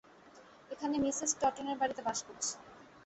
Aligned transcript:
এখানে 0.71 0.95
মিসেস 0.99 1.31
টটনের 1.39 1.77
বাড়ীতে 1.81 2.01
বাস 2.07 2.19
করছি। 2.27 2.53